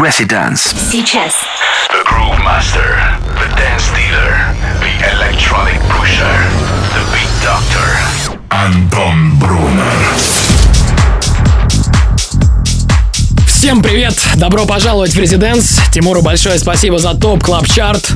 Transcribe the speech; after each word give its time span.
Residence. 0.00 0.74
Сейчас. 0.90 1.34
The 1.90 2.02
Groove 2.06 2.38
Master, 2.42 2.96
the 3.36 3.54
Dance 3.54 3.90
Dealer, 3.94 4.32
the 4.80 4.92
Electronic 5.12 5.78
Pusher, 5.90 6.36
the 6.94 7.04
Beat 7.12 7.28
Doctor. 7.44 8.38
Anton 8.48 9.38
Brunner. 9.38 9.92
Всем 13.46 13.82
привет! 13.82 14.18
Добро 14.36 14.64
пожаловать 14.64 15.12
в 15.12 15.18
Резиденс. 15.18 15.78
Тимуру 15.92 16.22
большое 16.22 16.58
спасибо 16.58 16.98
за 16.98 17.12
топ 17.12 17.44
клаб 17.44 17.66
чарт. 17.66 18.12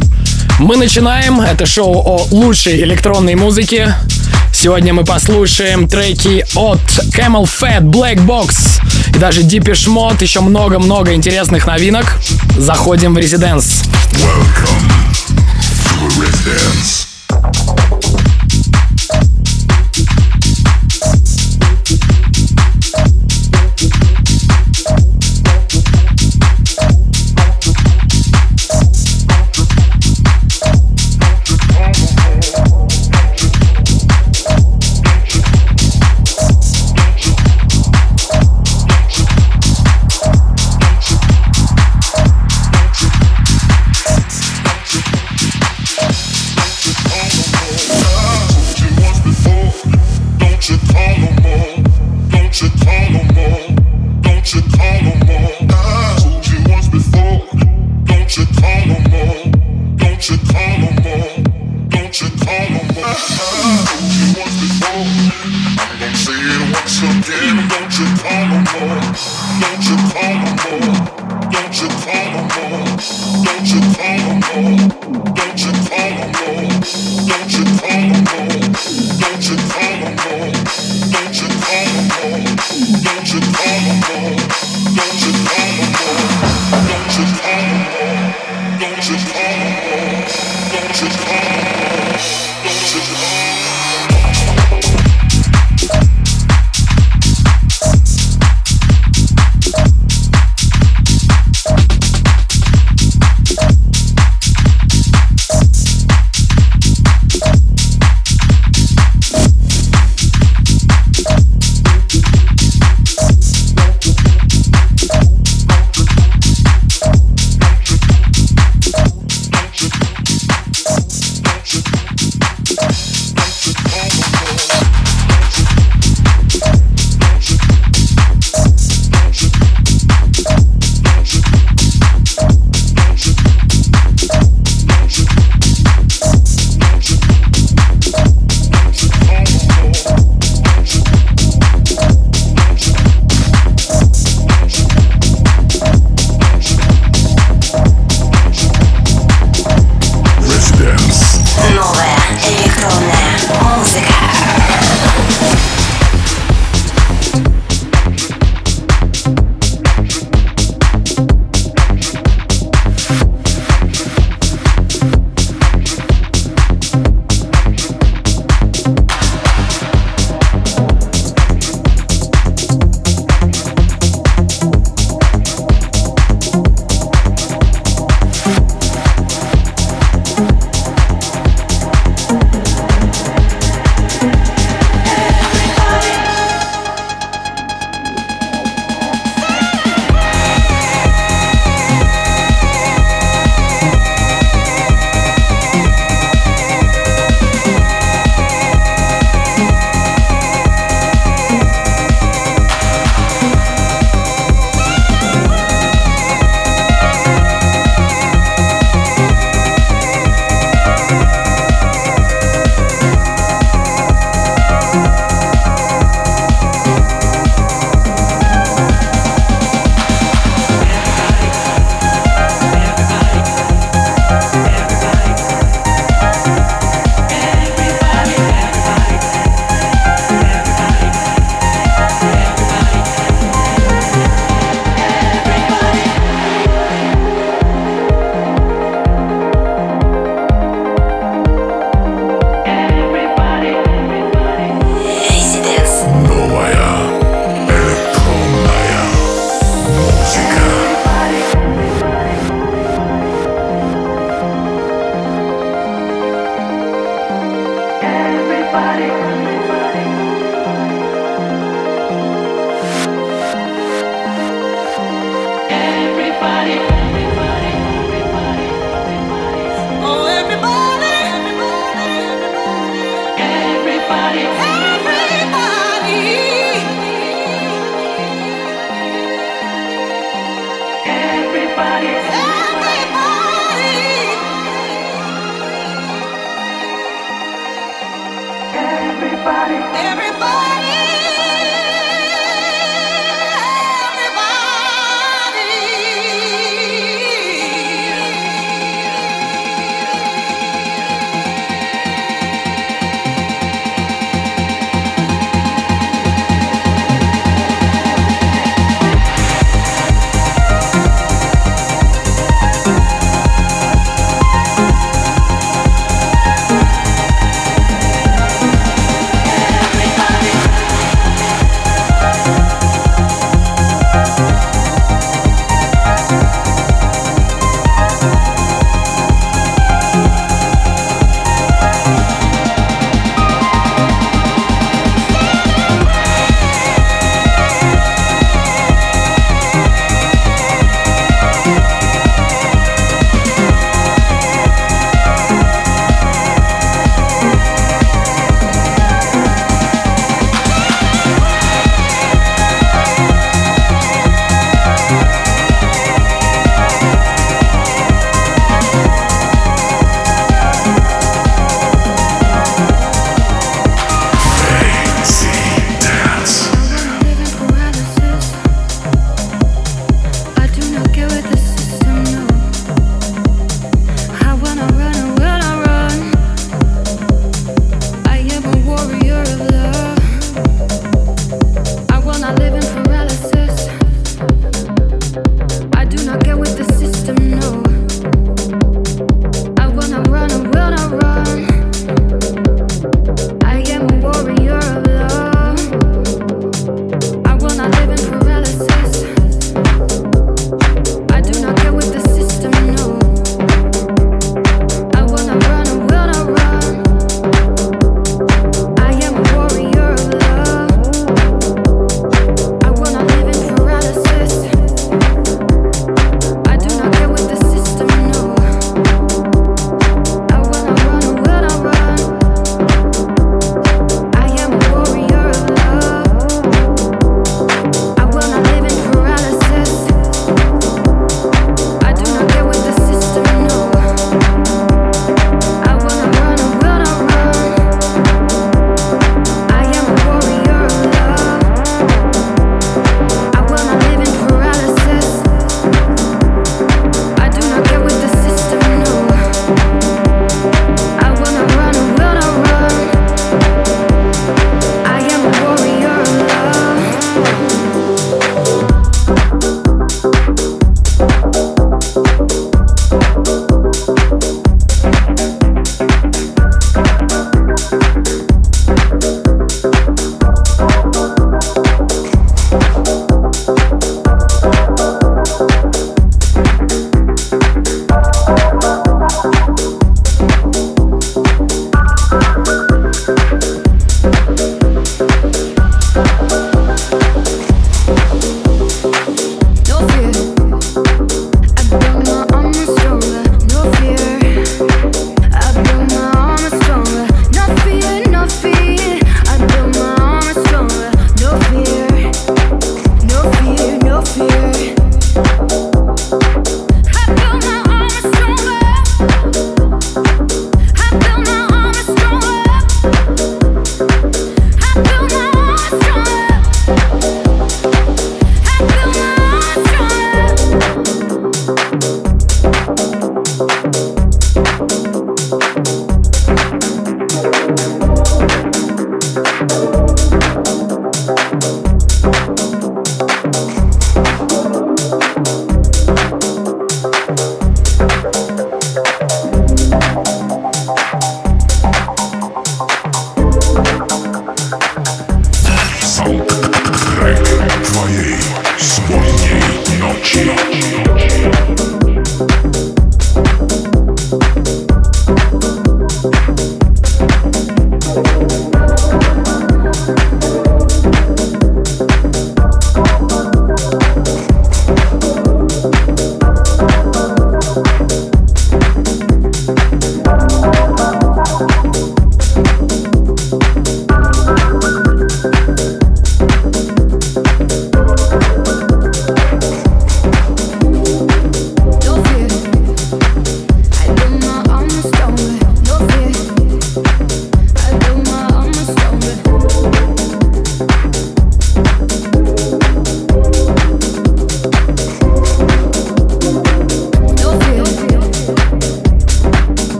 Мы 0.58 0.78
начинаем. 0.78 1.38
Это 1.42 1.66
шоу 1.66 1.98
о 1.98 2.26
лучшей 2.30 2.82
электронной 2.82 3.34
музыке. 3.34 3.94
Сегодня 4.54 4.94
мы 4.94 5.04
послушаем 5.04 5.88
треки 5.88 6.46
от 6.54 6.80
Camel 7.12 7.42
Fat, 7.42 7.82
Black 7.82 8.24
Box 8.24 8.80
и 9.14 9.18
даже 9.18 9.42
Deepish 9.42 9.88
Mode. 9.88 10.22
Еще 10.22 10.40
много-много 10.40 11.12
интересных 11.12 11.66
новинок. 11.66 12.18
Заходим 12.56 13.14
в 13.14 13.18
Резиденс. 13.18 13.82
Welcome 14.12 14.94
to 15.58 16.08
Residence. 16.20 17.08
Residence. 17.34 17.83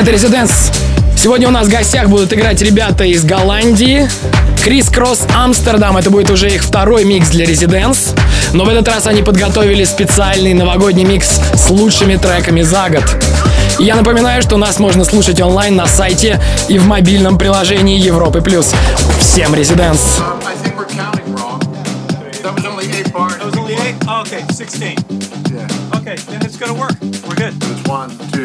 Это 0.00 0.12
Резиденс. 0.12 0.72
Сегодня 1.14 1.46
у 1.46 1.50
нас 1.50 1.66
в 1.66 1.70
гостях 1.70 2.08
будут 2.08 2.32
играть 2.32 2.62
ребята 2.62 3.04
из 3.04 3.22
Голландии. 3.22 4.08
Крис 4.64 4.88
Кросс 4.88 5.26
Амстердам. 5.36 5.98
Это 5.98 6.08
будет 6.08 6.30
уже 6.30 6.48
их 6.48 6.64
второй 6.64 7.04
микс 7.04 7.28
для 7.28 7.44
Резиденс. 7.44 8.14
Но 8.54 8.64
в 8.64 8.70
этот 8.70 8.88
раз 8.88 9.06
они 9.06 9.20
подготовили 9.20 9.84
специальный 9.84 10.54
новогодний 10.54 11.04
микс 11.04 11.38
с 11.52 11.68
лучшими 11.68 12.16
треками 12.16 12.62
за 12.62 12.88
год. 12.88 13.04
И 13.78 13.84
я 13.84 13.94
напоминаю, 13.94 14.40
что 14.40 14.56
нас 14.56 14.78
можно 14.78 15.04
слушать 15.04 15.38
онлайн 15.38 15.76
на 15.76 15.86
сайте 15.86 16.40
и 16.70 16.78
в 16.78 16.86
мобильном 16.86 17.36
приложении 17.36 17.98
Европы+. 17.98 18.40
плюс. 18.40 18.72
Всем 19.18 19.54
Резиденс! 19.54 20.18
Okay, 24.22 24.44
16. 24.48 24.80
Yeah. 25.50 25.98
Okay, 25.98 26.16
then 26.30 26.44
it's 26.44 26.56
gonna 26.56 26.74
work. 26.74 26.92
We're 27.26 27.36
good. 27.36 27.54
It's 27.54 27.88
one, 27.88 28.10
two. 28.32 28.39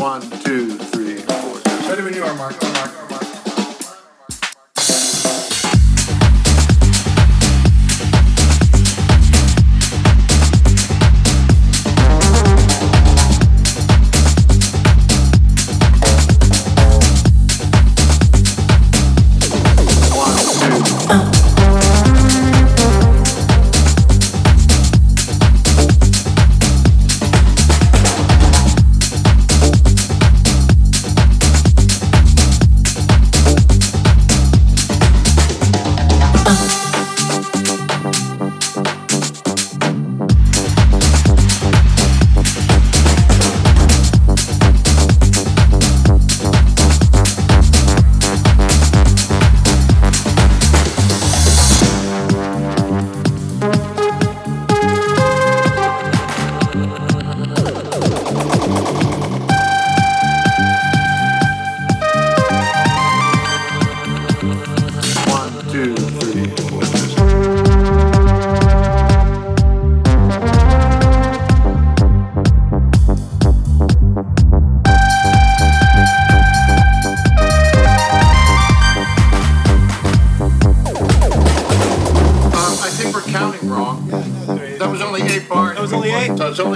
One, 0.00 0.22
two, 0.22 0.78
three, 0.78 1.16
four. 1.18 1.60
Ready 1.90 2.02
when 2.02 2.14
you 2.14 2.24
are, 2.24 2.34
Mark. 2.34 2.79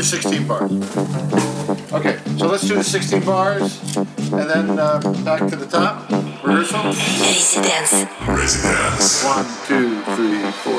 16 0.04 0.46
bars. 0.46 0.72
Okay, 1.92 2.18
so 2.36 2.46
let's 2.46 2.66
do 2.68 2.74
the 2.74 2.84
16 2.84 3.24
bars 3.24 3.96
and 3.96 4.50
then 4.50 4.78
uh, 4.78 5.00
back 5.24 5.48
to 5.48 5.56
the 5.56 5.66
top. 5.66 6.10
Rehearsal. 6.44 6.84
Residence. 6.84 8.04
Residence. 8.26 9.24
One, 9.24 9.46
two, 9.66 10.02
three, 10.14 10.50
four. 10.62 10.73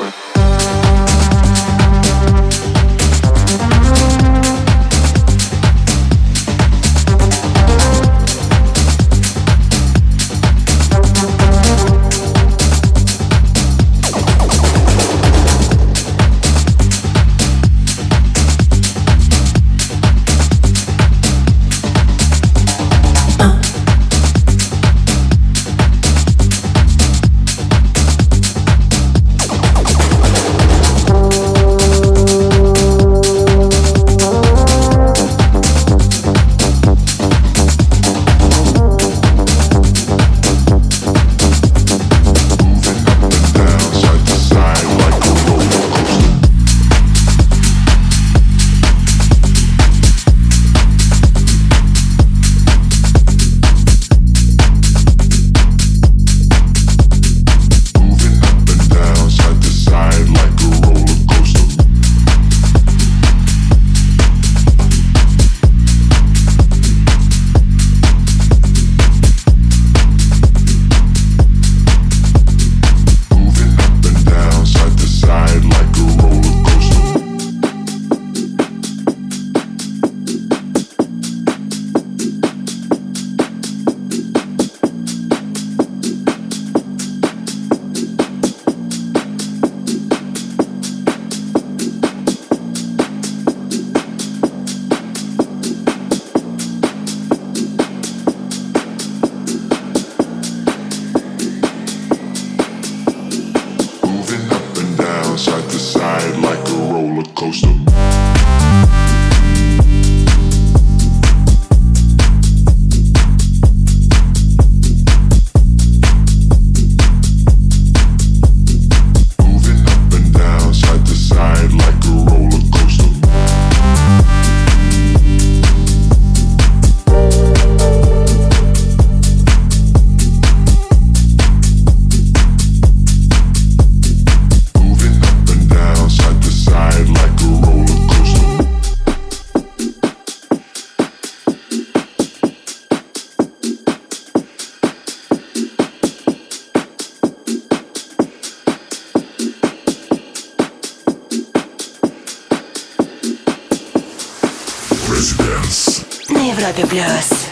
i 156.58 156.62
love 156.62 157.45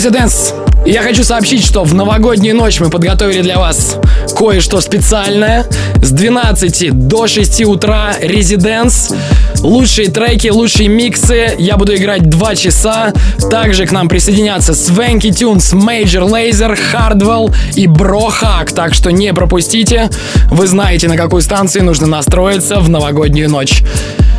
Резиденс. 0.00 0.54
Я 0.86 1.02
хочу 1.02 1.22
сообщить, 1.22 1.62
что 1.62 1.84
в 1.84 1.92
новогоднюю 1.92 2.56
ночь 2.56 2.80
мы 2.80 2.88
подготовили 2.88 3.42
для 3.42 3.58
вас 3.58 3.98
кое-что 4.34 4.80
специальное. 4.80 5.66
С 5.96 6.10
12 6.10 7.06
до 7.06 7.26
6 7.26 7.64
утра 7.64 8.14
Резиденс. 8.18 9.12
Лучшие 9.58 10.08
треки, 10.08 10.48
лучшие 10.48 10.88
миксы. 10.88 11.54
Я 11.58 11.76
буду 11.76 11.94
играть 11.94 12.30
2 12.30 12.56
часа. 12.56 13.12
Также 13.50 13.84
к 13.84 13.92
нам 13.92 14.08
присоединятся 14.08 14.72
Свенки 14.72 15.30
Тюнс, 15.30 15.74
Major 15.74 16.26
Laser, 16.26 16.78
Hardwell 16.94 17.54
и 17.74 17.86
Брохак. 17.86 18.72
Так 18.72 18.94
что 18.94 19.12
не 19.12 19.34
пропустите. 19.34 20.08
Вы 20.50 20.66
знаете, 20.66 21.08
на 21.08 21.18
какую 21.18 21.42
станцию 21.42 21.84
нужно 21.84 22.06
настроиться 22.06 22.76
в 22.80 22.88
новогоднюю 22.88 23.50
ночь. 23.50 23.82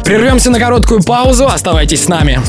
Прервемся 0.04 0.50
на 0.50 0.58
короткую 0.58 1.04
паузу. 1.04 1.46
Оставайтесь 1.46 2.06
с 2.06 2.08
нами. 2.08 2.42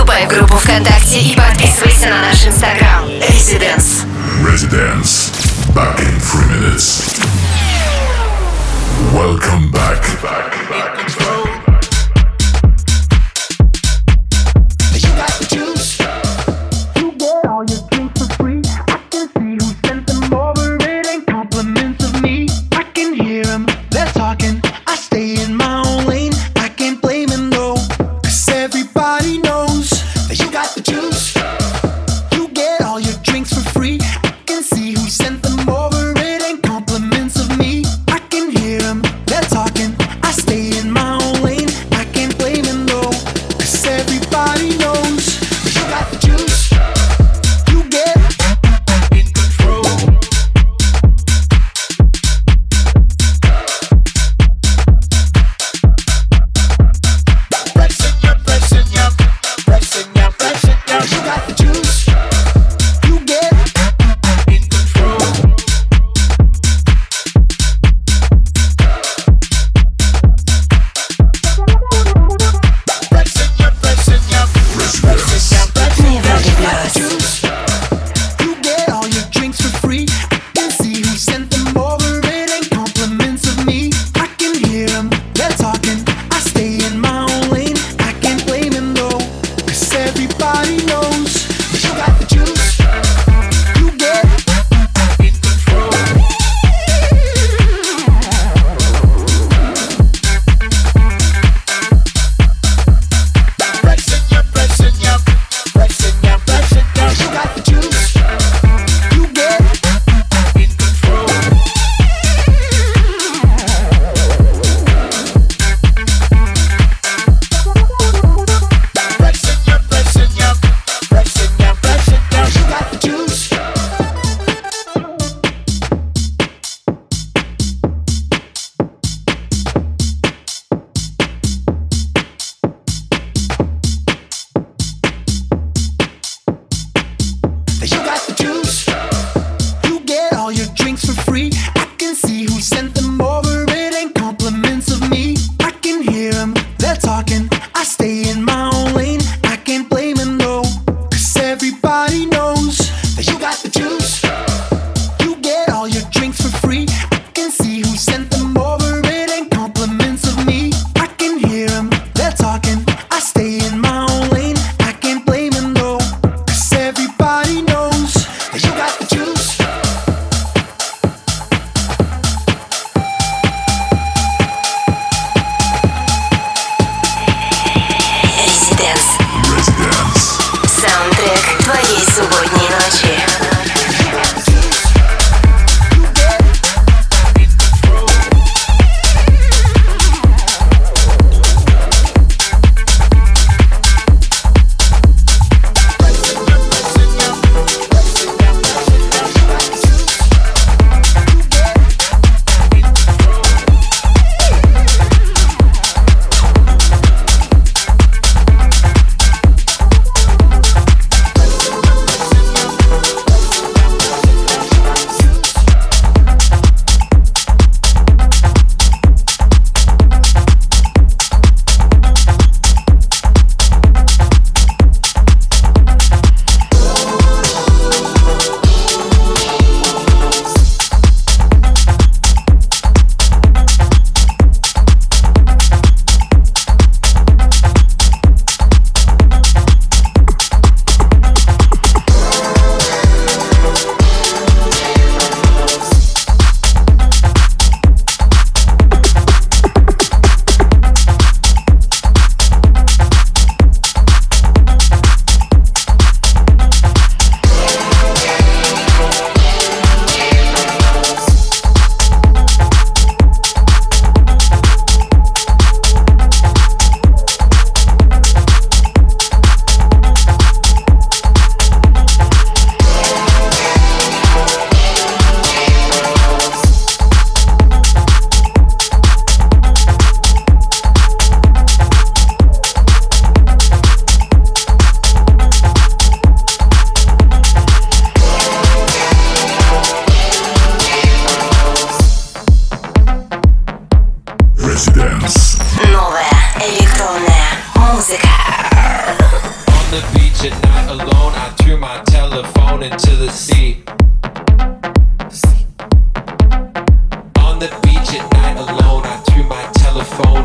Вступай 0.00 0.24
в 0.24 0.28
группу 0.30 0.56
ВКонтакте 0.56 1.20
и 1.20 1.36
подписывайся 1.36 2.08
на 2.08 2.22
наш 2.22 2.46
инстаграм. 2.46 3.04
Residence. 3.04 4.06
Residence. 4.42 5.30
Back 5.74 6.00
in 6.00 6.18
three 6.20 6.48
minutes. 6.48 7.20
Welcome 9.12 9.70
back. 9.70 10.00
back, 10.22 10.54
back. 10.70 11.09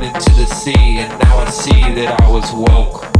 into 0.03 0.31
the 0.33 0.45
sea, 0.45 0.99
and 0.99 1.19
now 1.23 1.37
I 1.37 1.49
see 1.49 1.81
that 1.93 2.21
I 2.21 2.29
was 2.29 2.51
woke. 2.53 3.14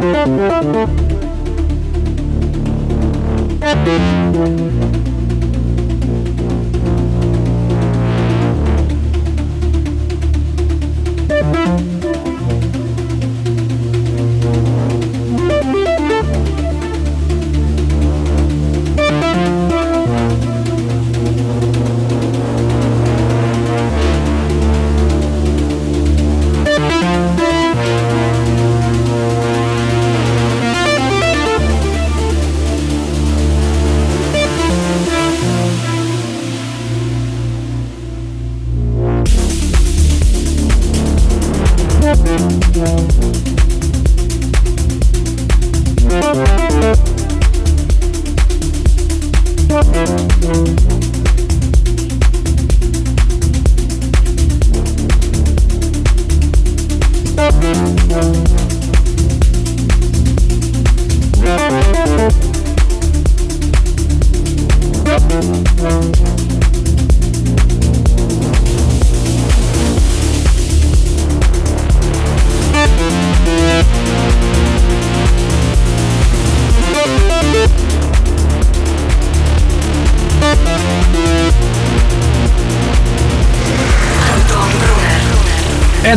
Thank 0.00 0.88
you. 3.86 4.93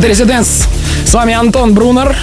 Это 0.07 0.13
Резиденс. 0.13 0.69
С 1.05 1.13
вами 1.13 1.33
Антон 1.33 1.73
Брунер. 1.73 2.15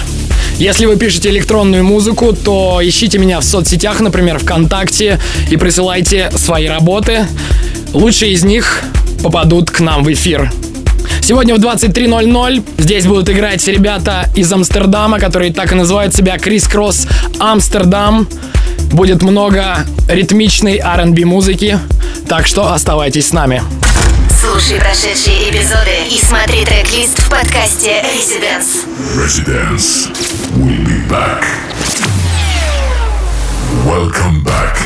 Если 0.57 0.87
вы 0.87 0.95
пишете 0.95 1.29
электронную 1.29 1.83
музыку, 1.83 2.33
то 2.33 2.79
ищите 2.81 3.19
меня 3.19 3.39
в 3.39 3.43
соцсетях, 3.43 3.99
например, 3.99 4.39
ВКонтакте, 4.39 5.19
и 5.51 5.55
присылайте 5.55 6.31
свои 6.35 6.65
работы. 6.65 7.27
Лучшие 7.93 8.31
из 8.31 8.43
них 8.43 8.81
попадут 9.21 9.69
к 9.69 9.81
нам 9.81 10.03
в 10.03 10.11
эфир. 10.11 10.51
Сегодня 11.21 11.53
в 11.53 11.59
23.00 11.59 12.63
здесь 12.79 13.05
будут 13.05 13.29
играть 13.29 13.67
ребята 13.67 14.31
из 14.33 14.51
Амстердама, 14.51 15.19
которые 15.19 15.53
так 15.53 15.71
и 15.71 15.75
называют 15.75 16.15
себя 16.15 16.39
Крис 16.39 16.67
Кросс 16.67 17.05
Амстердам. 17.37 18.27
Будет 18.93 19.21
много 19.21 19.85
ритмичной 20.09 20.77
R&B 20.77 21.25
музыки, 21.25 21.77
так 22.27 22.47
что 22.47 22.73
оставайтесь 22.73 23.27
с 23.27 23.31
нами. 23.31 23.61
Слушай 24.45 24.79
прошедшие 24.79 25.49
эпизоды 25.49 26.07
и 26.07 26.19
смотри 26.23 26.63
трек-лист 26.65 27.17
в 27.17 27.29
подкасте 27.29 28.03
Residence. 28.03 28.85
Residence. 29.17 30.11
We'll 30.55 30.85
be 30.85 31.01
back. 31.09 31.43
Welcome 33.83 34.43
back. 34.43 34.77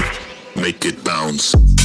Make 0.56 0.86
it 0.86 1.04
bounce. 1.04 1.79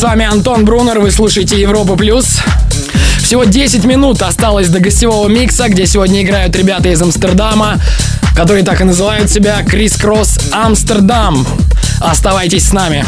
С 0.00 0.02
вами 0.02 0.24
Антон 0.24 0.64
Брунер, 0.64 0.98
вы 0.98 1.10
слушаете 1.10 1.60
Европа 1.60 1.94
Плюс. 1.94 2.38
Всего 3.18 3.44
10 3.44 3.84
минут 3.84 4.22
осталось 4.22 4.70
до 4.70 4.80
гостевого 4.80 5.28
микса, 5.28 5.68
где 5.68 5.84
сегодня 5.84 6.22
играют 6.22 6.56
ребята 6.56 6.88
из 6.88 7.02
Амстердама, 7.02 7.78
которые 8.34 8.64
так 8.64 8.80
и 8.80 8.84
называют 8.84 9.30
себя 9.30 9.62
Крис 9.62 9.98
Кросс 9.98 10.38
Амстердам. 10.52 11.46
Оставайтесь 12.00 12.68
с 12.68 12.72
нами. 12.72 13.04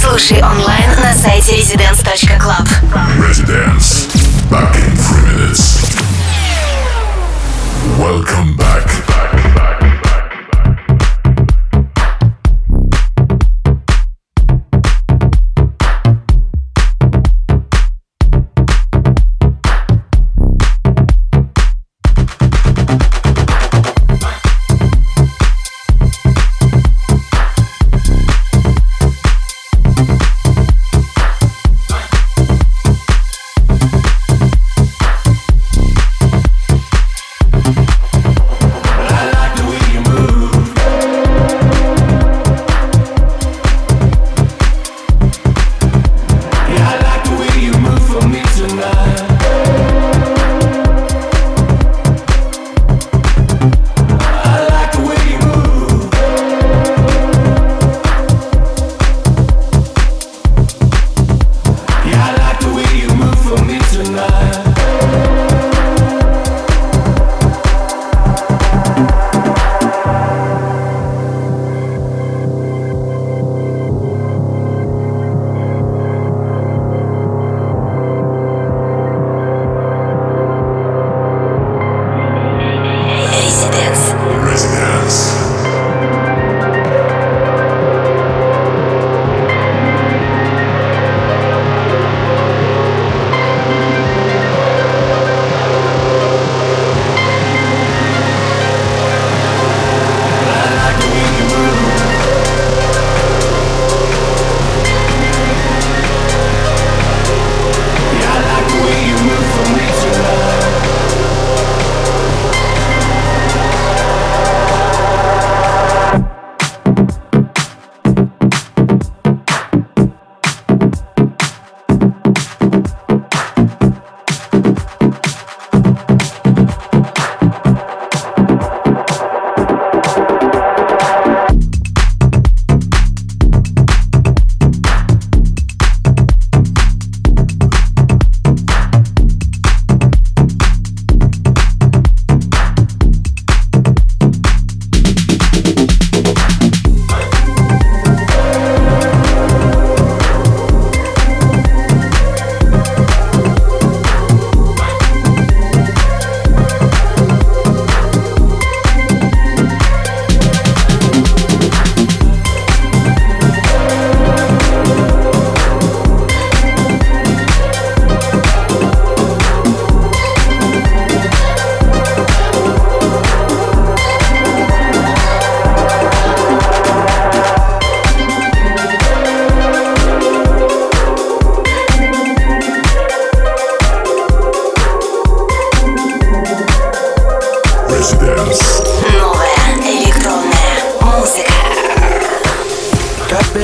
Слушай 0.00 0.38
онлайн 0.38 0.88
на 1.02 1.12
сайте 1.12 1.52
residence.club. 1.52 2.66
Residence. 3.18 4.03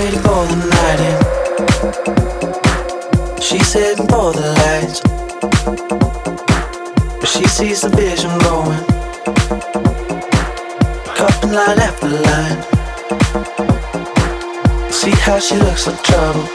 ready 0.00 0.16
for 0.16 0.42
the 0.50 0.56
night 0.76 1.00
in. 1.08 1.18
She's 3.40 3.72
hitting 3.72 4.08
for 4.08 4.32
the 4.32 4.46
lights. 4.60 5.00
But 7.20 7.28
she 7.28 7.44
sees 7.46 7.80
the 7.82 7.90
vision 7.90 8.32
going. 8.48 8.84
Cupping 11.18 11.52
line 11.52 11.80
after 11.88 12.08
line. 12.28 12.60
See 14.90 15.16
how 15.26 15.38
she 15.38 15.56
looks 15.56 15.86
like 15.86 16.02
trouble. 16.02 16.46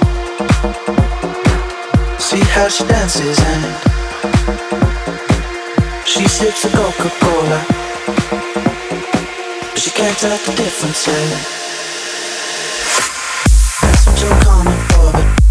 See 2.27 2.43
how 2.55 2.67
she 2.67 2.83
dances 2.87 3.37
and 3.53 3.65
she 6.05 6.27
sips 6.27 6.65
a 6.65 6.69
Coca-Cola. 6.69 7.59
But 9.71 9.79
she 9.83 9.91
can't 9.91 10.17
tell 10.17 10.37
the 10.45 10.51
difference 10.63 11.64
don't 14.27 14.41
come 14.41 14.65
for, 14.89 15.11
but 15.11 15.44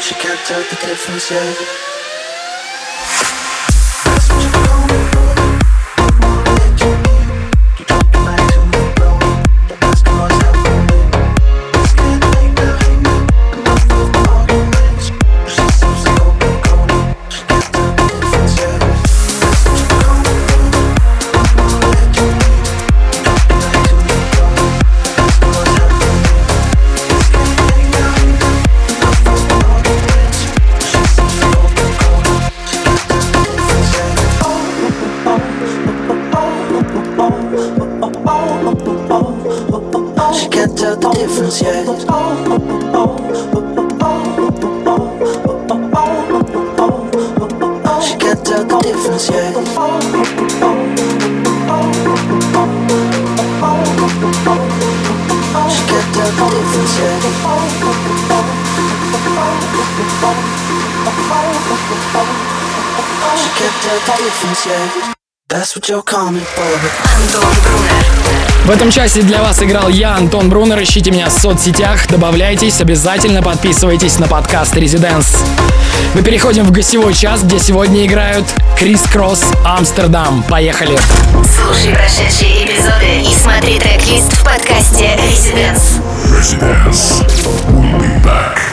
She 0.00 0.14
can't 0.14 0.40
tell 0.46 0.62
the 0.62 0.76
difference 0.76 1.30
yet. 1.30 1.89
В 68.64 68.70
этом 68.70 68.92
часе 68.92 69.22
для 69.22 69.42
вас 69.42 69.60
играл 69.60 69.88
я, 69.88 70.14
Антон 70.14 70.48
Брунер. 70.48 70.80
Ищите 70.80 71.10
меня 71.10 71.28
в 71.28 71.32
соцсетях, 71.32 72.06
добавляйтесь, 72.06 72.80
обязательно 72.80 73.42
подписывайтесь 73.42 74.20
на 74.20 74.28
подкаст 74.28 74.76
Резиденс. 74.76 75.38
Мы 76.14 76.22
переходим 76.22 76.64
в 76.64 76.70
гостевой 76.70 77.12
час, 77.12 77.42
где 77.42 77.58
сегодня 77.58 78.06
играют 78.06 78.46
Крис 78.78 79.02
Кросс, 79.02 79.42
Амстердам. 79.64 80.44
Поехали! 80.44 80.96
Слушай 81.42 81.92
прошедшие 81.92 82.66
эпизоды 82.66 83.28
и 83.28 83.34
смотри 83.34 83.80
трек-лист 83.80 84.32
в 84.32 84.44
подкасте 84.44 85.18
Резиденс. 85.28 85.98
Residence. 86.30 87.26
We'll 87.66 87.98
be 87.98 88.24
back. 88.24 88.69